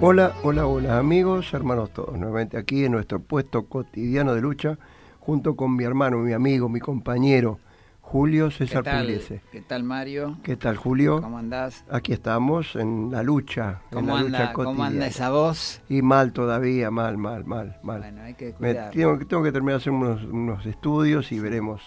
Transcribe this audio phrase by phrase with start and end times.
[0.00, 4.78] Hola, hola, hola amigos, hermanos todos, nuevamente aquí en nuestro puesto cotidiano de lucha,
[5.20, 7.58] junto con mi hermano, mi amigo, mi compañero,
[8.02, 9.40] Julio César ¿Qué tal, Pugliese.
[9.50, 10.36] ¿Qué tal Mario?
[10.42, 11.20] ¿Qué tal Julio?
[11.20, 11.84] ¿Cómo andás?
[11.90, 13.80] Aquí estamos en la lucha.
[13.90, 15.06] en ¿Cómo la anda, lucha ¿Cómo anda cotidiana.
[15.06, 15.80] esa voz?
[15.88, 18.00] Y mal todavía, mal, mal, mal, mal.
[18.02, 21.82] Bueno, hay que Me- tengo, tengo que terminar de hacer unos, unos estudios y veremos,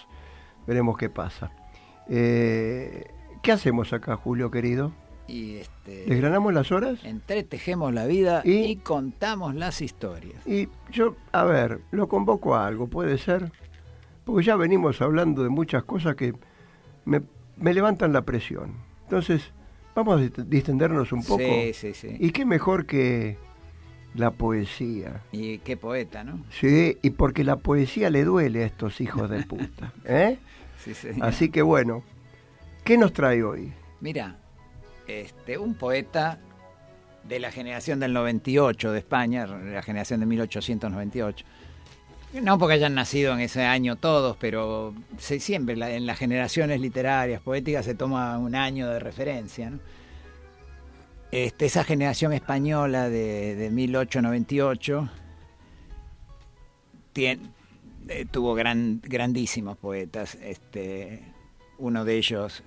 [0.67, 1.51] veremos qué pasa.
[2.09, 3.05] Eh,
[3.41, 4.91] ¿Qué hacemos acá, Julio querido?
[5.29, 6.99] Y este, ¿Desgranamos las horas?
[7.03, 8.63] entretejemos la vida ¿Y?
[8.63, 10.45] y, contamos las historias.
[10.47, 13.51] Y yo, a ver, lo convoco a algo, ¿puede ser?
[14.25, 16.33] Porque ya venimos hablando de muchas cosas que
[17.05, 17.21] me,
[17.57, 18.73] me levantan la presión.
[19.03, 19.51] Entonces,
[19.95, 21.37] vamos a dist- distendernos un poco.
[21.43, 22.17] Sí, sí, sí.
[22.19, 23.37] Y qué mejor que
[24.15, 25.21] la poesía.
[25.31, 26.43] Y qué poeta, ¿no?
[26.49, 29.93] Sí, y porque la poesía le duele a estos hijos de puta.
[30.05, 30.39] ¿eh?
[30.83, 31.09] Sí, sí.
[31.21, 32.03] Así que bueno,
[32.83, 33.71] ¿qué nos trae hoy?
[34.01, 34.37] Mira,
[35.09, 36.39] este, un poeta
[37.23, 41.45] de la generación del 98 de España, la generación de 1898.
[42.41, 47.41] No porque hayan nacido en ese año todos, pero se, siempre en las generaciones literarias,
[47.41, 49.71] poéticas, se toma un año de referencia.
[49.71, 49.79] ¿no?
[51.31, 55.09] Este, esa generación española de, de 1898
[57.13, 57.51] tien-
[58.07, 60.35] eh, tuvo gran, grandísimos poetas.
[60.35, 61.21] Este,
[61.77, 62.63] uno de ellos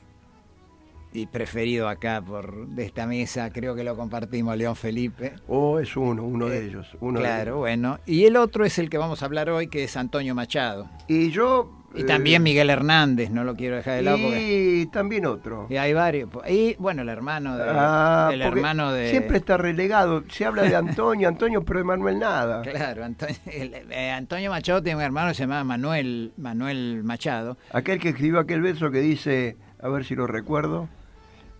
[1.14, 5.34] y preferido acá por de esta mesa, creo que lo compartimos, León Felipe.
[5.48, 6.88] Oh, es uno, uno de Eh, ellos.
[7.00, 7.58] Uno de claro, ellos.
[7.58, 7.98] bueno.
[8.06, 10.88] Y el otro es el que vamos a hablar hoy, que es Antonio Machado.
[11.08, 11.78] Y yo...
[11.94, 15.66] Y eh, también Miguel Hernández, no lo quiero dejar de lado porque Y también otro.
[15.68, 16.30] y hay varios.
[16.48, 20.24] Y bueno, el hermano de Ah, el hermano de Siempre está relegado.
[20.30, 22.62] Se habla de Antonio, Antonio, pero de Manuel nada.
[22.62, 27.58] Claro, Antonio, el- eh, Antonio Machado tiene un hermano que se llama Manuel Manuel Machado.
[27.74, 30.88] Aquel que escribió aquel verso que dice, a ver si lo recuerdo,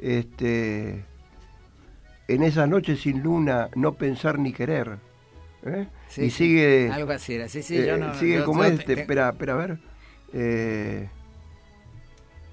[0.02, 1.04] este,
[2.28, 4.98] en esas noches sin luna, no pensar ni querer.
[5.64, 5.86] ¿eh?
[6.08, 7.48] Sí, y sí, sigue, algo así era.
[7.48, 9.78] Sí, sí, eh, yo no sigue yo- como yo este, te- espera, espera, a ver.
[10.32, 11.08] eh,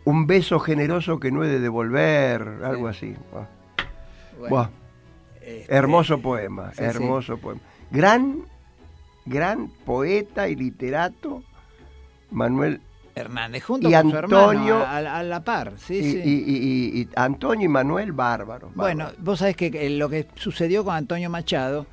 [0.05, 3.15] un beso generoso que no he de devolver, algo así.
[3.31, 3.47] Buah.
[4.37, 4.69] bueno, Buah.
[5.41, 7.61] este, Hermoso poema, hermoso poema.
[7.91, 8.43] Gran,
[9.25, 11.43] gran poeta y literato,
[12.31, 12.81] Manuel
[13.19, 15.73] Hernández, junto y con su Antonio- hermano, a, la par.
[15.77, 16.21] Sí, y, sí.
[16.25, 18.71] y- Antonio y Manuel bárbaro.
[18.75, 19.23] Bueno, bárbaro.
[19.23, 21.85] vos sabés que lo que sucedió con Antonio Machado,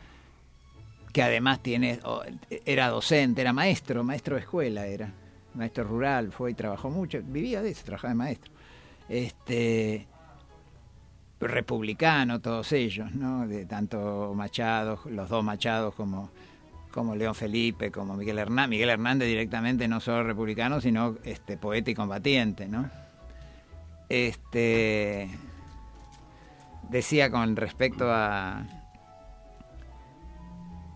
[1.13, 2.01] que además tiene,
[2.65, 5.11] era docente, era maestro, maestro de escuela era,
[5.55, 8.53] maestro rural, fue y trabajó mucho, vivía de eso, trabajaba de maestro.
[9.09, 10.07] Este
[11.41, 13.47] republicano todos ellos, ¿no?
[13.47, 16.31] De tanto Machado, los dos Machados como
[16.97, 21.91] como León Felipe, como Miguel Hernández, Miguel Hernández directamente no solo republicano, sino este poeta
[21.91, 22.91] y combatiente, ¿no?
[24.09, 25.29] Este
[26.89, 28.67] decía con respecto a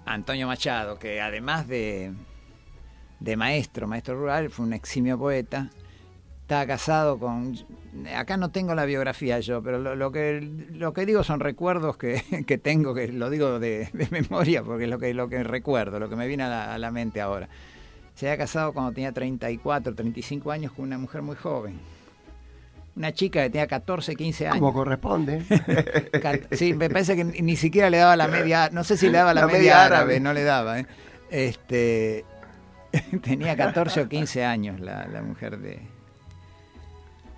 [0.06, 2.14] Antonio Machado, que además de,
[3.18, 5.68] de maestro, maestro rural, fue un eximio poeta,
[6.50, 7.56] estaba casado con...
[8.16, 10.40] Acá no tengo la biografía yo, pero lo, lo que,
[10.72, 14.84] lo que digo son recuerdos que, que tengo, que lo digo de, de memoria, porque
[14.84, 17.20] es lo que, lo que recuerdo, lo que me viene a la, a la mente
[17.20, 17.48] ahora.
[18.16, 21.78] Se había casado cuando tenía 34, 35 años con una mujer muy joven.
[22.96, 24.58] Una chica que tenía 14, 15 años.
[24.58, 25.44] Como corresponde.
[26.50, 29.18] Sí, me parece que ni ni siquiera le daba la media, no sé si le
[29.18, 30.20] daba la, La media, media árabe, árabe.
[30.20, 30.80] no le daba.
[30.80, 30.86] ¿eh?
[31.30, 32.24] Este,
[33.22, 35.80] tenía 14 o 15 años la, la mujer de,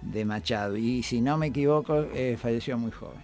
[0.03, 3.21] de Machado y si no me equivoco eh, falleció muy joven,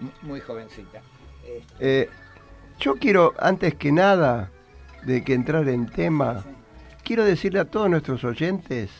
[0.00, 1.00] Mu- muy jovencita.
[1.44, 2.08] Este, Eh,
[2.78, 4.50] yo quiero, antes que nada,
[5.04, 6.44] de que entrar en tema,
[7.04, 8.90] quiero decirle a todos nuestros oyentes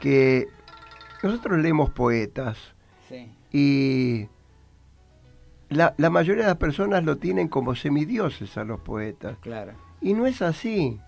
[0.00, 0.46] que
[1.22, 2.56] nosotros leemos poetas
[3.08, 4.28] sí, y
[5.68, 9.36] la, la mayoría de las personas lo tienen como semidioses a los poetas.
[9.40, 9.72] Claro.
[10.00, 11.00] Y no es así.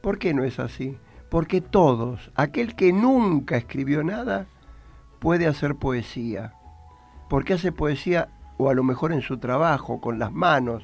[0.00, 0.96] ¿Por qué no es así?
[1.30, 4.46] Porque todos, aquel que nunca escribió nada,
[5.18, 6.54] puede hacer poesía.
[7.28, 10.82] Porque hace poesía, o a lo mejor en su trabajo, con las manos.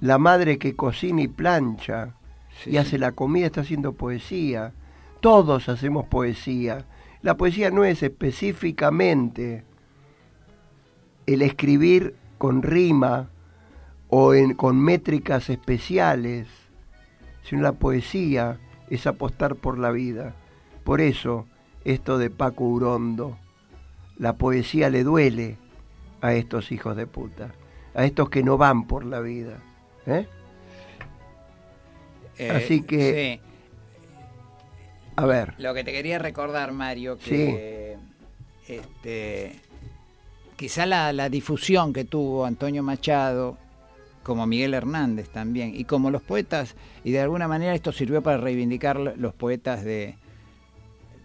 [0.00, 2.14] La madre que cocina y plancha
[2.62, 2.78] Sí, y sí.
[2.78, 4.72] hace la comida está haciendo poesía.
[5.20, 6.84] Todos hacemos poesía.
[7.22, 9.64] La poesía no es específicamente
[11.26, 13.28] el escribir con rima
[14.08, 16.46] o en- con métricas especiales,
[17.42, 18.58] sino la poesía
[18.90, 20.34] es apostar por la vida.
[20.84, 21.46] Por eso,
[21.84, 23.36] esto de Paco Urondo,
[24.18, 25.56] la poesía le duele
[26.20, 27.52] a estos hijos de puta,
[27.94, 29.58] a estos que no van por la vida.
[30.06, 30.26] ¿eh?
[32.38, 33.52] Eh, Así que- sí.
[35.18, 37.96] A ver, Lo que te quería recordar, Mario, que
[38.68, 39.58] este,
[40.56, 43.56] quizá la, la difusión que tuvo Antonio Machado,
[44.26, 46.74] como Miguel Hernández también, y como los poetas,
[47.04, 50.16] y de alguna manera esto sirvió para reivindicar los poetas de,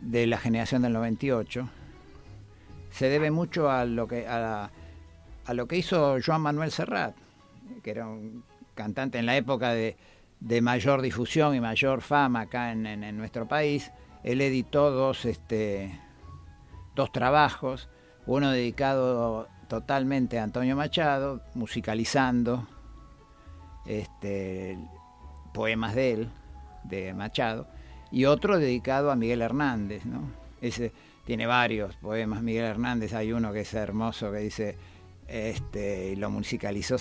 [0.01, 1.68] de la generación del 98,
[2.92, 4.69] se debe mucho a lo que, a,
[5.48, 7.15] a lo que hizo Joan Manuel Serrat,
[7.81, 8.44] que era un
[8.75, 9.97] cantante en la época de,
[10.39, 13.92] de mayor difusión y mayor fama acá en, en- en nuestro país.
[14.24, 16.00] Él editó dos, este,
[16.95, 17.89] dos trabajos,
[18.27, 22.68] uno dedicado totalmente a Antonio Machado, musicalizando
[23.86, 24.78] este,
[25.54, 26.30] poemas de él,
[26.83, 27.68] de Machado,
[28.12, 30.22] y otro dedicado a Miguel Hernández, ¿no?
[30.62, 30.92] Ese
[31.25, 34.75] tiene varios poemas Miguel Hernández, hay uno que es hermoso que dice
[35.28, 36.98] este y lo musicalizó.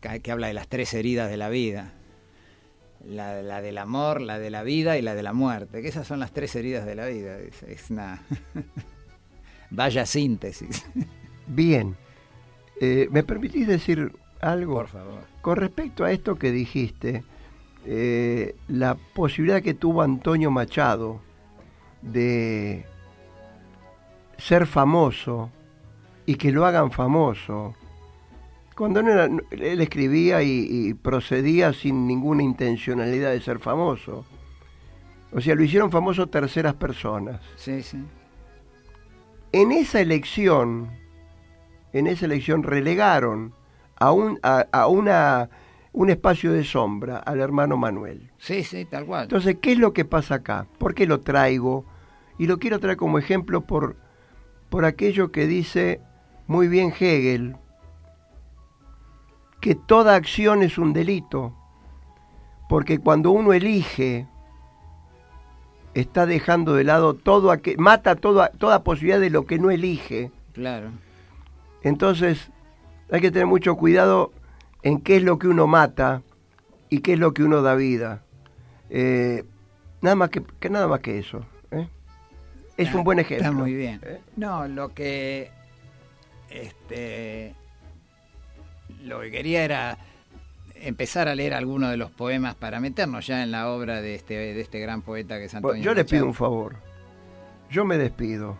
[0.00, 1.92] Que, que habla de las tres heridas de la vida.
[3.04, 6.06] La, la del amor, la de la vida y la de la muerte, que esas
[6.06, 7.36] son las tres heridas de la vida.
[7.36, 8.22] Es, es una
[9.70, 10.86] vaya síntesis,
[11.48, 11.96] bien.
[12.80, 14.12] Eh, ¿Me permitís decir
[14.42, 14.74] algo?
[14.74, 15.20] por favor.
[15.40, 17.24] Con respecto a esto que dijiste,
[17.86, 21.20] eh, la posibilidad que tuvo Antonio Machado
[22.02, 22.84] de
[24.38, 25.50] ser famoso
[26.26, 27.74] y que lo hagan famoso,
[28.76, 34.24] cuando no era- él escribía y, y procedía sin ninguna intencionalidad de ser famoso.
[35.32, 37.40] O sea, lo hicieron famoso terceras personas.
[37.56, 37.98] Sí, sí.
[39.52, 40.90] En esa elección,
[41.92, 43.54] en esa elección relegaron
[44.02, 45.48] a un, a, a una,
[45.92, 48.32] un espacio de sombra al hermano Manuel.
[48.38, 49.24] Sí, sí, tal cual.
[49.24, 50.66] Entonces, ¿qué es lo que pasa acá?
[50.78, 51.84] ¿Por qué lo traigo?
[52.36, 53.94] Y lo quiero traer como ejemplo por,
[54.70, 56.00] por aquello que dice
[56.48, 57.54] muy bien Hegel,
[59.60, 61.54] que toda acción es un delito,
[62.68, 64.26] porque cuando uno elige,
[65.94, 70.32] está dejando de lado todo aquel, mata toda, toda posibilidad de lo que no elige.
[70.54, 70.90] Claro.
[71.84, 72.50] Entonces,
[73.12, 74.32] hay que tener mucho cuidado
[74.82, 76.22] en qué es lo que uno mata
[76.88, 78.22] y qué es lo que uno da vida.
[78.90, 79.44] Eh,
[80.00, 81.46] nada más que, que nada más que eso.
[81.70, 81.88] ¿eh?
[82.76, 83.46] Es Está- un buen ejemplo.
[83.46, 84.00] Está muy bien.
[84.04, 84.20] ¿eh?
[84.36, 85.50] No, lo que
[86.50, 87.54] este
[89.04, 89.98] lo que quería era
[90.76, 94.34] empezar a leer algunos de los poemas para meternos ya en la obra de este
[94.34, 96.28] de este gran poeta que es Antonio Bueno, yo le pido Machado.
[96.28, 96.76] un favor.
[97.70, 98.56] Yo me despido.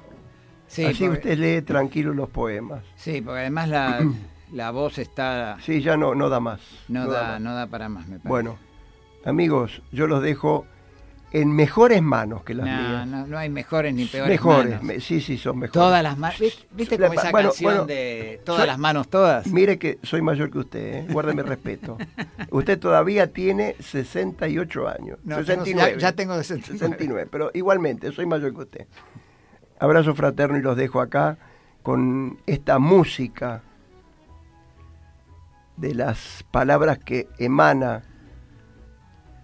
[0.69, 2.83] Sí, Así porque, usted lee tranquilo los poemas.
[2.97, 4.01] sí, porque además la,
[4.53, 6.61] la voz está Sí, ya no, no da más.
[6.89, 7.41] no, da da más.
[7.41, 8.29] no da para más, me parece.
[8.29, 8.59] Bueno,
[9.25, 10.67] amigos, yo los dejo
[11.35, 13.07] en mejores manos que las no, mías.
[13.07, 14.83] no, no hay mejores ni peores mejores, manos.
[14.85, 15.73] me- sí, sí, son mejores.
[15.73, 16.39] Todas las manos,
[16.73, 19.47] ¿viste como esa bueno, canción bueno, de todas soy- las manos todas?
[19.47, 21.07] Mire que soy mayor que usted, ¿eh?
[21.11, 21.97] guárdeme respeto.
[22.51, 25.19] Usted todavía tiene 68 años.
[25.25, 25.93] No, tengo- 69.
[25.93, 26.79] ya- ya tengo 69.
[26.79, 28.87] 69, pero igualmente soy mayor que usted.
[29.81, 31.39] Abrazo fraterno y los dejo acá
[31.83, 33.63] con esta música
[35.83, 38.03] de las palabras que emana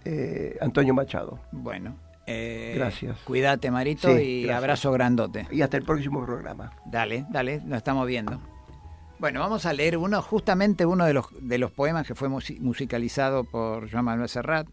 [0.05, 1.41] eh, Antonio Machado.
[1.53, 3.19] Bueno, eh, Gracias.
[3.25, 4.59] Cuídate, Marito, Sí, y gracias.
[4.59, 5.47] abrazo grandote.
[5.51, 6.73] Y hasta el próximo programa.
[6.87, 8.41] Dale, dale, nos estamos viendo.
[9.19, 12.61] Bueno, vamos a leer uno, justamente uno de los, de los poemas que fue musi-
[12.61, 14.69] musicalizado por Joan Manuel Serrat.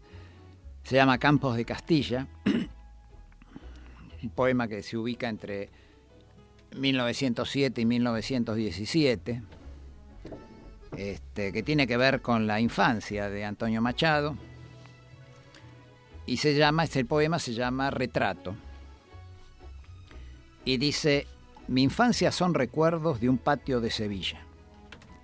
[0.84, 2.28] Se llama Campos de Castilla.
[4.22, 5.68] Un poema que se ubica entre
[6.76, 9.42] 1907 y 1917.
[10.96, 14.36] Este, que tiene que ver con la infancia de Antonio Machado.
[16.24, 18.56] Y se llama, este poema se llama Retrato.
[20.64, 21.26] Y dice,
[21.68, 24.40] mi infancia son recuerdos de un patio de Sevilla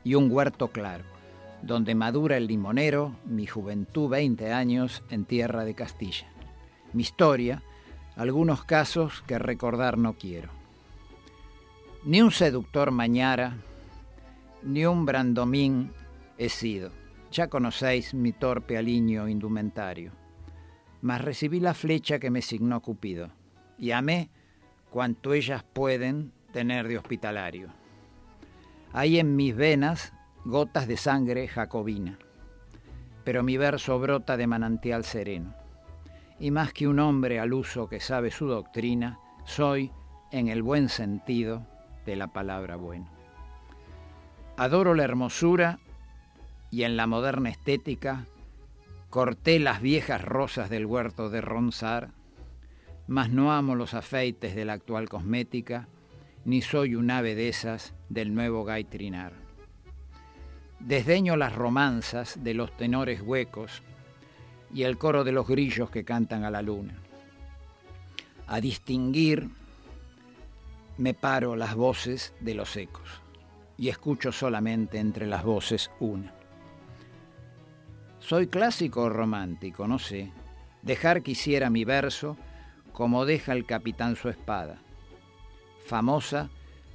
[0.05, 1.05] y un huerto claro,
[1.63, 6.27] donde madura el limonero, mi juventud 20 años en tierra de Castilla.
[6.93, 7.63] Mi historia,
[8.15, 10.51] algunos casos que recordar no quiero.
[12.05, 13.57] Ni un seductor mañara,
[14.65, 15.93] ni un brandomín
[16.39, 16.91] he sido.
[17.31, 20.13] Ya conocéis mi torpe aliño indumentario.
[21.01, 23.31] Mas recibí la flecha que me signó Cupido,
[23.79, 24.31] y amé
[24.91, 27.71] cuanto ellas pueden tener de hospitalario.
[28.93, 30.13] Hay en mis venas
[30.45, 32.19] gotas de sangre jacobina,
[33.25, 35.55] pero mi verso brota de manantial sereno.
[36.39, 39.91] Y más que un hombre al uso que sabe su doctrina, soy,
[40.31, 41.67] en el buen sentido
[42.05, 43.22] de la palabra bueno.
[44.57, 45.79] Adoro la hermosura
[46.71, 48.27] y en la moderna estética
[49.09, 52.11] corté las viejas rosas del huerto de Ronsar,
[53.07, 55.89] mas no amo los afeites de la actual cosmética,
[56.45, 59.33] ni soy un ave de esas del nuevo gaitrinar.
[60.81, 63.83] Desdeño las romanzas de los tenores huecos
[64.73, 66.95] y el coro de los grillos que cantan a la luna.
[68.47, 69.49] A distinguir
[70.99, 73.22] me paro las voces de los ecos
[73.83, 76.33] y escucho solamente entre las voces una.
[78.21, 80.31] Soy clásico o romántico, no sé.
[80.83, 82.37] Dejar quisiera mi verso
[82.93, 84.79] como deja el capitán su espada,
[85.85, 86.49] famosa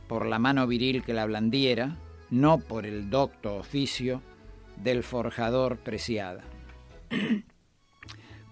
[0.08, 1.98] por la mano viril que la blandiera,
[2.30, 4.22] no por el docto oficio
[4.78, 6.46] del forjador preciada.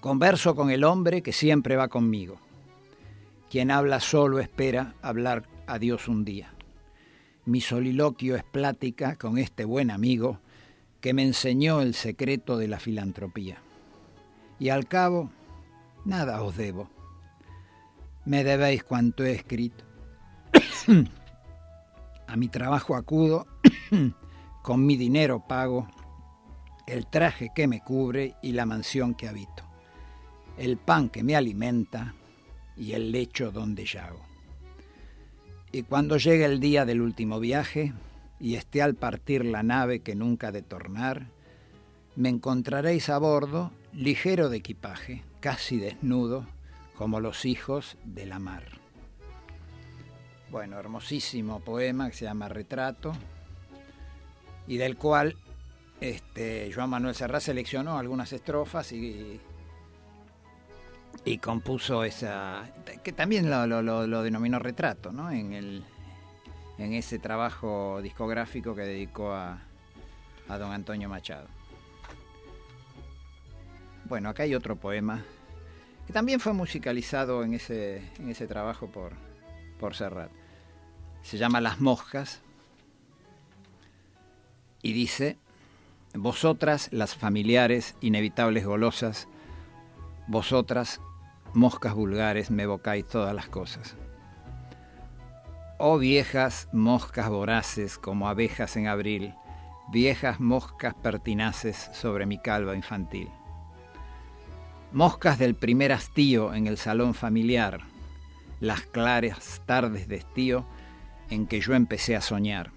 [0.02, 2.42] Converso con el hombre que siempre va conmigo.
[3.50, 6.55] Quien habla solo espera hablar a Dios un día.
[7.46, 10.40] Mi soliloquio es plática con este buen amigo
[11.00, 13.58] que me enseñó el secreto de la filantropía.
[14.60, 15.30] Y al cabo,
[16.06, 16.90] nada os debo.
[18.26, 19.84] Me debéis cuanto he escrito.
[22.28, 23.46] a mi trabajo acudo,
[24.64, 25.88] con mi dinero pago
[26.88, 29.64] el traje que me cubre y la mansión que habito,
[30.58, 32.16] el pan que me alimenta
[32.76, 34.35] y el lecho donde yago.
[35.76, 37.92] Y cuando llegue el día del último viaje,
[38.40, 41.28] y esté al partir la nave que nunca de tornar,
[42.16, 46.48] me encontraréis a bordo, ligero de equipaje, casi desnudo,
[46.98, 48.64] como los hijos de la mar.
[50.50, 53.12] Bueno, hermosísimo poema que se llama Retrato
[54.68, 55.36] y del cual
[56.00, 59.42] este, Joan Manuel Serrat seleccionó algunas estrofas y,
[61.26, 62.70] y compuso esa,
[63.04, 65.32] que también lo, lo denominó retrato, ¿no?
[65.32, 65.84] En el,
[66.78, 69.60] en ese trabajo discográfico que dedicó a,
[70.48, 71.48] don Antonio Machado.
[74.06, 75.24] Bueno, acá hay otro poema
[76.06, 79.14] que también fue musicalizado en ese, en ese trabajo por,
[79.80, 80.30] por Serrat.
[81.24, 82.42] Se llama Las Moscas
[84.84, 85.38] y dice,
[86.14, 89.28] vosotras las familiares, inevitables golosas,
[90.28, 91.02] vosotras,
[91.56, 93.96] moscas vulgares, me evocáis todas las cosas.
[95.78, 99.34] Oh viejas moscas voraces como abejas en abril,
[99.92, 103.30] viejas moscas pertinaces sobre mi calva infantil.
[104.92, 107.82] Moscas del primer hastío en el salón familiar,
[108.60, 110.66] las claras tardes de estío
[111.30, 112.72] en que yo empecé a soñar.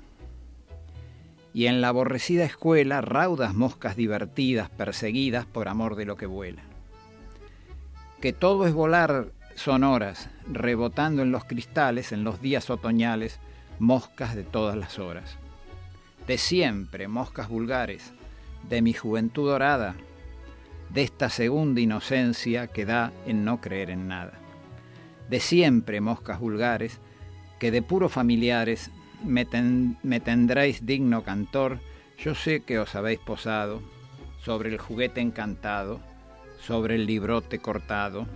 [1.55, 6.68] Y en la aborrecida escuela, raudas moscas divertidas, perseguidas por amor de lo que vuela.
[8.21, 13.39] Que todo es volar sonoras, rebotando en los cristales en los días otoñales,
[13.79, 15.37] moscas de todas las horas.
[16.27, 18.13] De siempre, moscas vulgares,
[18.69, 19.95] de mi juventud dorada,
[20.91, 24.33] de esta segunda inocencia que da en no creer en nada.
[25.29, 27.01] De siempre, moscas vulgares,
[27.59, 28.91] que de puro familiares
[29.25, 29.47] me,
[30.03, 31.81] me tendréis digno cantor,
[32.19, 33.83] yo sé que os habéis posado
[34.43, 36.01] sobre el juguete encantado,
[36.61, 38.27] sobre el librote cortado,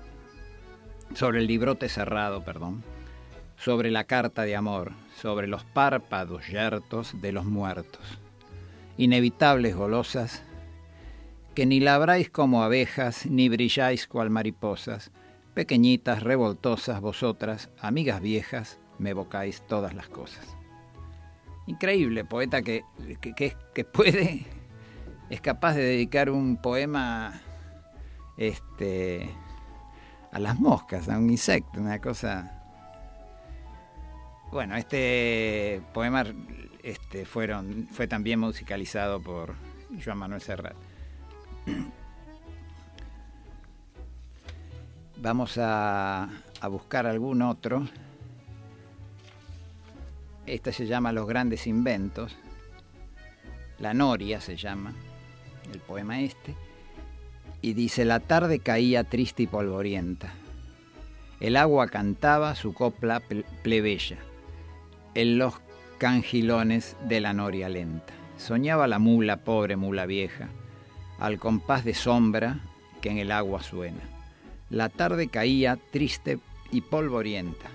[1.14, 2.82] sobre el librote cerrado, perdón,
[3.56, 8.02] sobre la carta de amor, sobre los párpados yertos de los muertos,
[8.96, 10.42] inevitables golosas,
[11.54, 15.10] que ni labráis como abejas, ni brilláis cual mariposas,
[15.54, 20.56] pequeñitas, revoltosas, vosotras, amigas viejas, me evocáis todas las cosas.
[21.66, 22.82] Increíble poeta que,
[23.20, 24.46] que, que puede,
[25.30, 27.41] es capaz de dedicar un poema
[28.36, 29.30] este,
[30.32, 32.58] a las moscas, a un insecto, una cosa...
[34.50, 36.24] Bueno, este poema
[36.82, 39.54] este, fueron, fue también musicalizado por
[40.04, 40.76] Joan Manuel Serrat.
[45.16, 46.28] Vamos a,
[46.60, 47.88] a buscar algún otro.
[50.44, 52.36] Este se llama Los grandes inventos.
[53.78, 54.92] La Noria se llama
[55.72, 56.54] el poema este
[57.62, 60.34] y dice, la tarde caía triste y polvorienta.
[61.40, 63.22] El agua cantaba su copla
[63.62, 64.18] plebeya.
[65.14, 65.54] En los
[65.98, 68.12] cangilones de la noria lenta.
[68.36, 70.48] Soñaba la mula, pobre mula vieja,
[71.18, 72.60] al compás de sombra
[73.00, 74.00] que en el agua suena.
[74.68, 76.40] La tarde caía triste
[76.72, 77.70] y polvorienta.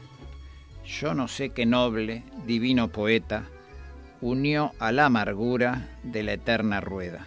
[0.85, 3.45] Yo no sé qué noble, divino poeta
[4.21, 7.25] unió a la amargura de la eterna rueda,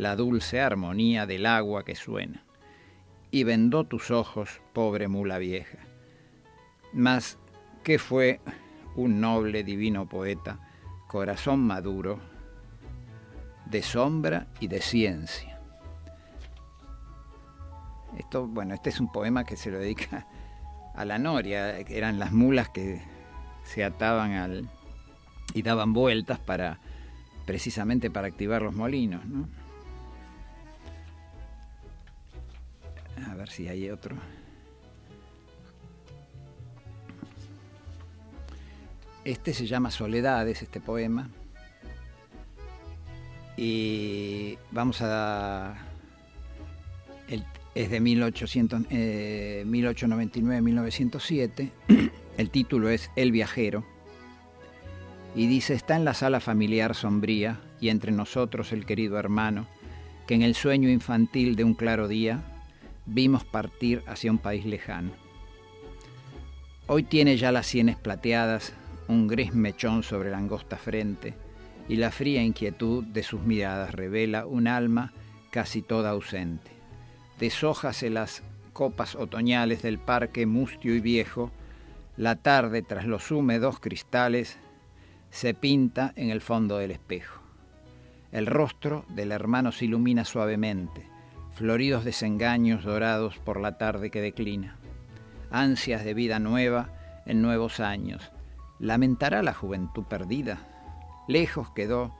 [0.00, 2.42] la dulce armonía del agua que suena,
[3.30, 5.76] y vendó tus ojos, pobre mula vieja.
[6.94, 7.36] Mas,
[7.84, 8.40] ¿qué fue
[8.96, 10.58] un noble, divino poeta,
[11.06, 12.18] corazón maduro,
[13.66, 15.60] de sombra y de ciencia?
[18.16, 20.26] Esto, bueno, este es un poema que se lo dedica
[20.94, 23.02] a la noria, eran las mulas que
[23.64, 24.66] se ataban al,
[25.52, 26.80] y daban vueltas para
[27.44, 29.26] precisamente para activar los molinos.
[29.26, 29.59] ¿no?
[33.40, 34.16] Ver si hay otro.
[39.24, 41.28] Este se llama Soledades, este poema.
[43.56, 45.74] Y vamos a...
[47.28, 47.44] El,
[47.74, 51.70] es de 1800, eh, 1899-1907.
[52.38, 53.84] El título es El viajero
[55.34, 59.66] y dice, está en la sala familiar sombría y entre nosotros el querido hermano,
[60.26, 62.42] que en el sueño infantil de un claro día
[63.12, 65.10] vimos partir hacia un país lejano.
[66.86, 68.72] Hoy tiene ya las sienes plateadas,
[69.08, 71.34] un gris mechón sobre la angosta frente,
[71.88, 75.12] y la fría inquietud de sus miradas revela un alma
[75.50, 76.70] casi toda ausente.
[77.40, 81.50] Deshójase las copas otoñales del parque mustio y viejo,
[82.16, 84.58] la tarde tras los húmedos cristales
[85.30, 87.40] se pinta en el fondo del espejo.
[88.30, 91.06] El rostro del hermano se ilumina suavemente,
[91.60, 94.76] floridos desengaños dorados por la tarde que declina.
[95.50, 96.88] Ansias de vida nueva
[97.26, 98.32] en nuevos años.
[98.78, 100.56] ¿Lamentará la juventud perdida?
[101.28, 102.14] Lejos quedó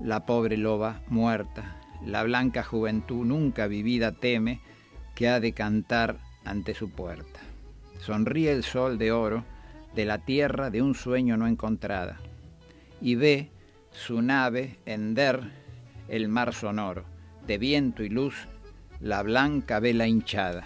[0.00, 1.78] la pobre loba muerta.
[2.04, 4.60] La blanca juventud nunca vivida teme
[5.14, 7.40] que ha de cantar ante su puerta.
[8.00, 9.44] Sonríe el sol de oro
[9.94, 12.18] de la tierra de un sueño no encontrada
[13.00, 13.50] y ve
[13.92, 15.40] su nave hender
[16.08, 17.04] el mar sonoro,
[17.46, 18.46] de viento y luz,
[19.00, 20.64] la blanca vela hinchada.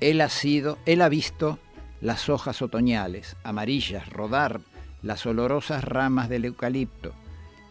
[0.00, 1.58] Él ha sido, él ha visto
[2.00, 4.60] las hojas otoñales, amarillas, rodar
[5.02, 7.12] las olorosas ramas del eucalipto,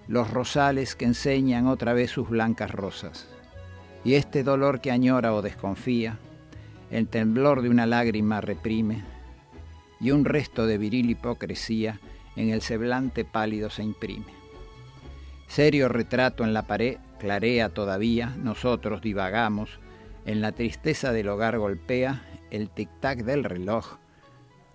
[0.07, 3.27] los rosales que enseñan otra vez sus blancas rosas.
[4.03, 6.19] Y este dolor que añora o desconfía,
[6.91, 9.03] el temblor de una lágrima reprime,
[9.99, 11.99] y un resto de viril hipocresía
[12.35, 14.31] en el semblante pálido se imprime.
[15.47, 19.79] Serio retrato en la pared clarea todavía, nosotros divagamos,
[20.25, 23.97] en la tristeza del hogar golpea el tic-tac del reloj,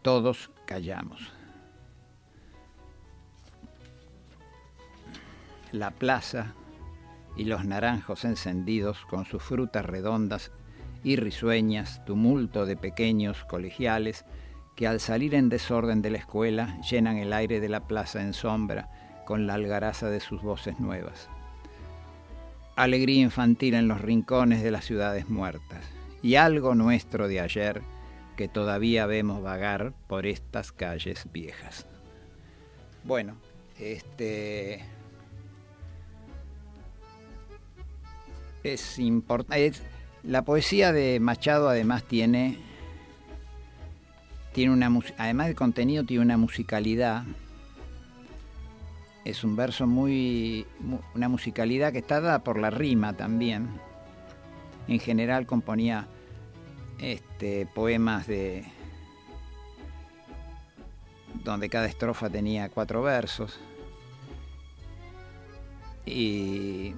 [0.02, 1.32] todos callamos.
[5.72, 6.54] La plaza
[7.36, 10.52] y los naranjos encendidos con sus frutas redondas
[11.02, 14.24] y risueñas, tumulto de pequeños colegiales,
[14.76, 18.32] que al salir en desorden de la escuela llenan el aire de la plaza en
[18.32, 18.88] sombra
[19.24, 21.28] con la algaraza de sus voces nuevas.
[22.76, 25.84] Alegría infantil en los rincones de las ciudades muertas
[26.22, 27.82] y algo nuestro de ayer
[28.36, 31.86] que todavía vemos vagar por estas calles viejas.
[33.04, 33.36] Bueno,
[33.78, 34.84] este
[38.62, 39.72] es importante.
[40.22, 42.58] La poesía de Machado además tiene
[44.52, 47.24] tiene una además del contenido tiene una musicalidad
[49.24, 50.66] es un verso muy
[51.14, 53.68] una musicalidad que está dada por la rima también.
[54.86, 56.06] En general componía
[56.98, 58.64] este poemas de
[61.42, 63.58] donde cada estrofa tenía cuatro versos.
[66.06, 66.94] Y,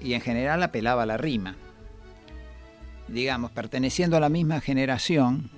[0.00, 1.56] y en general apelaba a la rima.
[3.08, 5.50] Digamos perteneciendo a la misma generación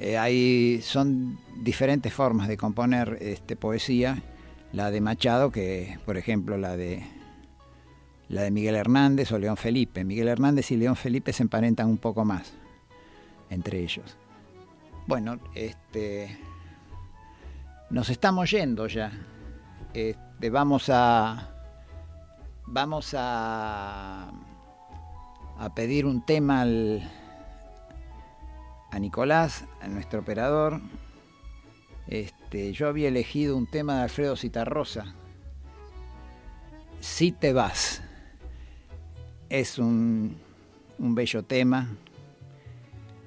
[0.00, 4.22] eh, hay, son diferentes formas de componer este, poesía.
[4.72, 7.04] La de Machado, que por ejemplo la de
[8.28, 10.04] la de Miguel Hernández o León Felipe.
[10.04, 12.52] Miguel Hernández y León Felipe se emparentan un poco más
[13.50, 14.16] entre ellos.
[15.06, 16.38] Bueno, este
[17.90, 19.12] nos estamos yendo ya.
[19.92, 21.50] Este, vamos a
[22.66, 24.30] vamos a
[25.58, 27.02] a pedir un tema al
[28.92, 30.80] a Nicolás, a nuestro operador.
[32.06, 35.14] Este, yo había elegido un tema de Alfredo Citarrosa.
[37.00, 38.02] Si te vas.
[39.48, 40.36] Es un,
[40.98, 41.88] un bello tema.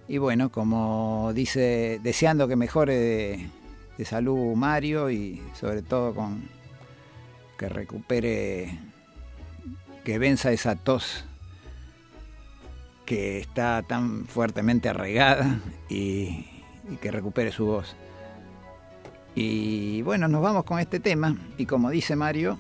[0.08, 3.50] Y bueno, como dice, deseando que mejore
[3.98, 6.44] de salud Mario y sobre todo con
[7.58, 8.78] que recupere,
[10.04, 11.26] que venza esa tos
[13.06, 15.60] que está tan fuertemente arraigada
[15.90, 16.46] y
[17.02, 17.96] que recupere su voz.
[19.36, 22.60] Y bueno, nos vamos con este tema y como dice Mario,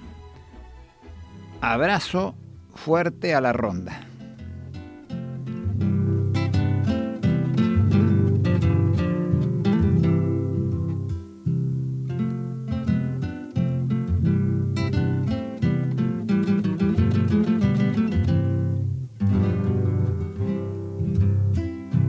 [1.61, 2.35] abrazo
[2.73, 4.07] fuerte a la ronda.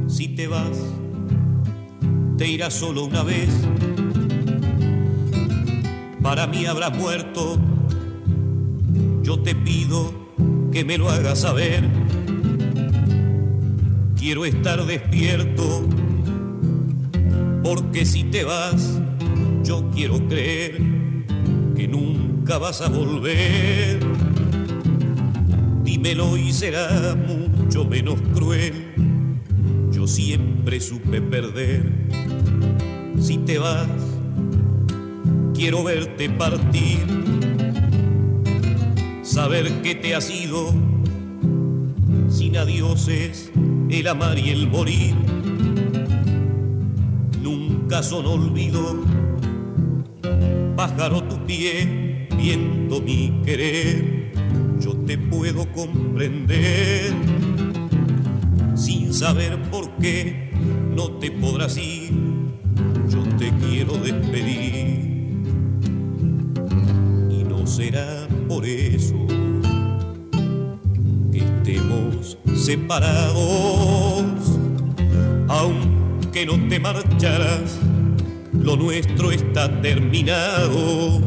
[0.09, 0.79] Si te vas,
[2.38, 3.50] te irás solo una vez.
[6.25, 7.59] Para mí habrás muerto.
[9.23, 10.11] Yo te pido
[10.73, 11.85] que me lo hagas saber.
[14.17, 15.87] Quiero estar despierto.
[17.63, 18.99] Porque si te vas,
[19.65, 20.79] yo quiero creer
[21.77, 24.01] que nunca vas a volver.
[25.85, 28.95] Dímelo y será mucho menos cruel.
[29.93, 31.85] Yo siempre supe perder.
[33.21, 34.13] Si te vas,
[35.55, 36.99] quiero verte partir.
[39.23, 40.73] Saber que te has ido.
[42.29, 43.51] Sin adioses,
[43.88, 45.14] el amar y el morir.
[47.40, 49.03] Nunca son olvido.
[50.77, 54.33] Pájaro tu pie, viento mi querer.
[54.81, 57.14] Yo te puedo comprender
[58.75, 60.51] sin saber por qué
[60.95, 62.12] no te podrás ir.
[63.09, 65.13] Yo te quiero despedir
[67.64, 69.27] será por eso
[71.33, 74.24] que estemos separados,
[75.48, 77.79] aunque no te marcharás.
[78.53, 81.20] Lo nuestro está terminado.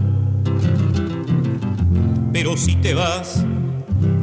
[2.32, 3.44] Pero si te vas,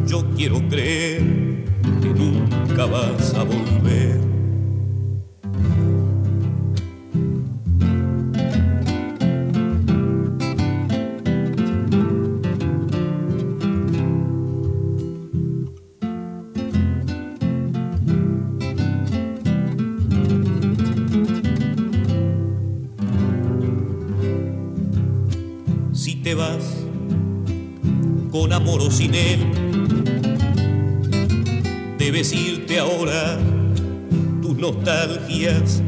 [0.06, 1.64] yo quiero creer
[2.00, 4.33] que nunca vas a volver.
[26.24, 26.86] Te vas
[28.32, 29.40] con amor o sin él,
[31.98, 33.38] debes irte ahora,
[34.40, 35.82] tus nostalgias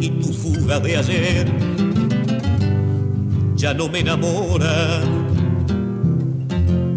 [0.00, 1.52] y tu fuga de ayer.
[3.56, 5.02] Ya no me enamora,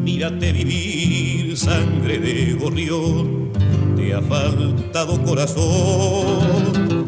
[0.04, 3.50] mírate vivir, sangre de gorrión,
[3.96, 7.06] te ha faltado corazón.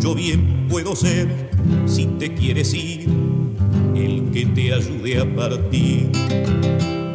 [0.00, 1.50] Yo bien puedo ser,
[1.86, 3.31] si te quieres ir,
[4.42, 6.10] que te ayude a partir.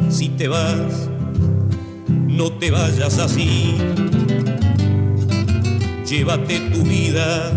[0.09, 1.09] Si te vas,
[2.07, 3.75] no te vayas así.
[6.09, 7.51] Llévate tu vida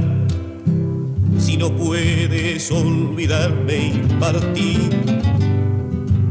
[1.38, 4.90] si no puedes olvidarme y partir.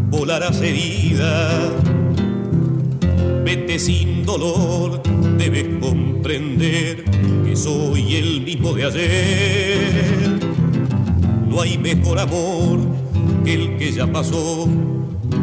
[0.10, 1.62] Volarás herida,
[3.46, 5.02] vete sin dolor,
[5.38, 7.06] debes comprender
[7.46, 10.40] que soy el mismo de ayer.
[11.48, 12.89] No hay mejor amor
[13.50, 14.68] que el que ya pasó,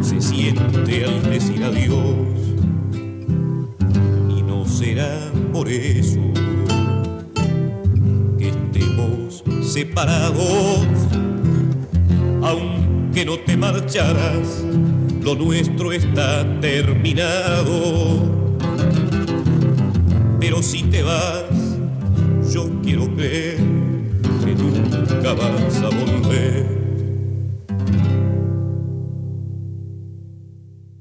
[0.01, 2.37] se siente al decir adiós
[4.65, 6.21] será por eso
[8.39, 10.87] que estemos separados,
[12.43, 14.65] aunque no te marcharás,
[15.23, 18.23] lo nuestro está terminado.
[20.39, 21.45] Pero si te vas,
[22.53, 23.57] yo quiero creer
[24.45, 26.76] que nunca vas a volver.